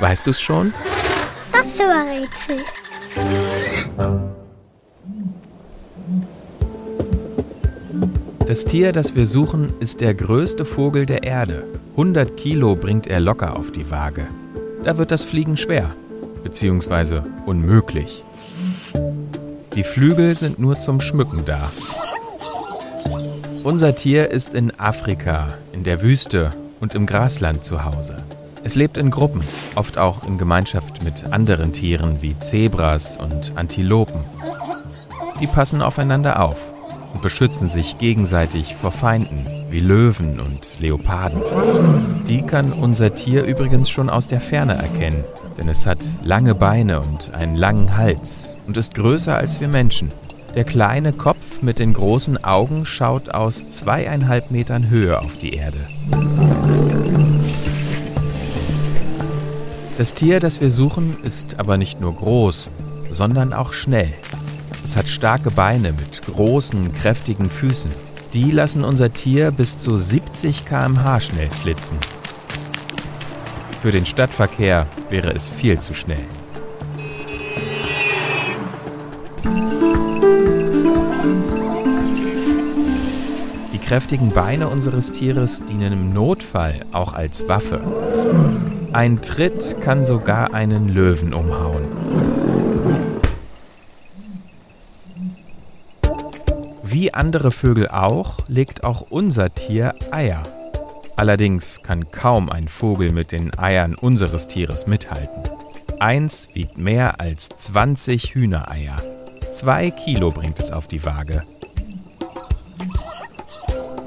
Weißt 0.00 0.26
du 0.26 0.30
es 0.30 0.40
schon? 0.40 0.72
Das 1.52 1.78
war 1.78 2.04
Rätsel. 2.04 2.56
Das 8.46 8.64
Tier, 8.64 8.92
das 8.92 9.14
wir 9.14 9.26
suchen, 9.26 9.74
ist 9.80 10.00
der 10.00 10.14
größte 10.14 10.64
Vogel 10.64 11.06
der 11.06 11.22
Erde. 11.22 11.64
100 11.92 12.36
Kilo 12.36 12.74
bringt 12.74 13.06
er 13.06 13.20
locker 13.20 13.56
auf 13.56 13.70
die 13.70 13.90
Waage. 13.90 14.26
Da 14.82 14.96
wird 14.96 15.10
das 15.10 15.22
Fliegen 15.22 15.56
schwer, 15.56 15.94
beziehungsweise 16.42 17.24
unmöglich. 17.46 18.24
Die 19.74 19.84
Flügel 19.84 20.34
sind 20.34 20.58
nur 20.58 20.80
zum 20.80 21.00
Schmücken 21.00 21.44
da. 21.44 21.70
Unser 23.62 23.94
Tier 23.94 24.30
ist 24.30 24.54
in 24.54 24.72
Afrika, 24.80 25.48
in 25.72 25.84
der 25.84 26.02
Wüste 26.02 26.50
und 26.80 26.94
im 26.94 27.04
Grasland 27.04 27.62
zu 27.64 27.84
Hause. 27.84 28.16
Es 28.62 28.74
lebt 28.74 28.98
in 28.98 29.10
Gruppen, 29.10 29.42
oft 29.74 29.98
auch 29.98 30.26
in 30.26 30.36
Gemeinschaft 30.36 31.02
mit 31.02 31.32
anderen 31.32 31.72
Tieren 31.72 32.18
wie 32.20 32.38
Zebras 32.38 33.16
und 33.16 33.52
Antilopen. 33.56 34.20
Die 35.40 35.46
passen 35.46 35.80
aufeinander 35.80 36.42
auf 36.42 36.56
und 37.14 37.22
beschützen 37.22 37.68
sich 37.68 37.96
gegenseitig 37.98 38.76
vor 38.76 38.92
Feinden 38.92 39.46
wie 39.70 39.80
Löwen 39.80 40.40
und 40.40 40.78
Leoparden. 40.78 41.42
Die 42.28 42.42
kann 42.42 42.72
unser 42.72 43.14
Tier 43.14 43.44
übrigens 43.44 43.88
schon 43.88 44.10
aus 44.10 44.28
der 44.28 44.40
Ferne 44.40 44.74
erkennen, 44.74 45.24
denn 45.56 45.68
es 45.68 45.86
hat 45.86 45.98
lange 46.22 46.54
Beine 46.54 47.00
und 47.00 47.32
einen 47.32 47.56
langen 47.56 47.96
Hals 47.96 48.56
und 48.66 48.76
ist 48.76 48.94
größer 48.94 49.36
als 49.36 49.60
wir 49.60 49.68
Menschen. 49.68 50.12
Der 50.54 50.64
kleine 50.64 51.12
Kopf 51.12 51.62
mit 51.62 51.78
den 51.78 51.92
großen 51.92 52.42
Augen 52.44 52.84
schaut 52.84 53.30
aus 53.30 53.68
zweieinhalb 53.68 54.50
Metern 54.50 54.90
Höhe 54.90 55.20
auf 55.20 55.38
die 55.38 55.54
Erde. 55.54 55.78
Das 60.00 60.14
Tier, 60.14 60.40
das 60.40 60.62
wir 60.62 60.70
suchen, 60.70 61.18
ist 61.24 61.60
aber 61.60 61.76
nicht 61.76 62.00
nur 62.00 62.14
groß, 62.14 62.70
sondern 63.10 63.52
auch 63.52 63.74
schnell. 63.74 64.14
Es 64.82 64.96
hat 64.96 65.10
starke 65.10 65.50
Beine 65.50 65.92
mit 65.92 66.22
großen, 66.22 66.90
kräftigen 66.92 67.50
Füßen. 67.50 67.90
Die 68.32 68.50
lassen 68.50 68.82
unser 68.82 69.12
Tier 69.12 69.50
bis 69.50 69.78
zu 69.78 69.98
70 69.98 70.64
km/h 70.64 71.20
schnell 71.20 71.50
flitzen. 71.50 71.98
Für 73.82 73.90
den 73.90 74.06
Stadtverkehr 74.06 74.86
wäre 75.10 75.34
es 75.34 75.50
viel 75.50 75.78
zu 75.78 75.92
schnell. 75.92 76.24
Die 83.74 83.78
kräftigen 83.78 84.30
Beine 84.30 84.70
unseres 84.70 85.12
Tieres 85.12 85.62
dienen 85.66 85.92
im 85.92 86.14
Notfall 86.14 86.86
auch 86.90 87.12
als 87.12 87.46
Waffe. 87.48 88.69
Ein 88.92 89.22
Tritt 89.22 89.80
kann 89.80 90.04
sogar 90.04 90.52
einen 90.52 90.88
Löwen 90.88 91.32
umhauen. 91.32 91.84
Wie 96.82 97.14
andere 97.14 97.52
Vögel 97.52 97.86
auch, 97.88 98.38
legt 98.48 98.82
auch 98.82 99.02
unser 99.08 99.54
Tier 99.54 99.94
Eier. 100.10 100.42
Allerdings 101.14 101.80
kann 101.84 102.10
kaum 102.10 102.50
ein 102.50 102.66
Vogel 102.66 103.12
mit 103.12 103.30
den 103.30 103.56
Eiern 103.56 103.94
unseres 103.94 104.48
Tieres 104.48 104.88
mithalten. 104.88 105.44
Eins 106.00 106.48
wiegt 106.52 106.76
mehr 106.76 107.20
als 107.20 107.48
20 107.48 108.34
Hühnereier. 108.34 108.96
Zwei 109.52 109.92
Kilo 109.92 110.30
bringt 110.30 110.58
es 110.58 110.72
auf 110.72 110.88
die 110.88 111.04
Waage. 111.04 111.44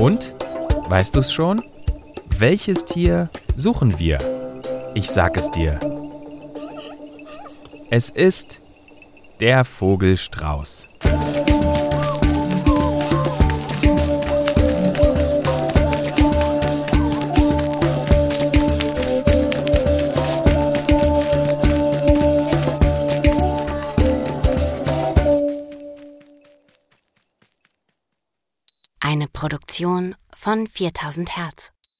Und? 0.00 0.34
Weißt 0.88 1.14
du 1.14 1.20
es 1.20 1.32
schon? 1.32 1.62
Welches 2.38 2.84
Tier 2.84 3.30
suchen 3.54 4.00
wir? 4.00 4.33
Ich 4.96 5.10
sag 5.10 5.36
es 5.36 5.50
dir. 5.50 5.80
Es 7.90 8.10
ist 8.10 8.60
der 9.40 9.64
Vogelstrauß. 9.64 10.88
Eine 29.00 29.26
Produktion 29.26 30.14
von 30.32 30.68
4000 30.68 31.36
Hertz. 31.36 31.73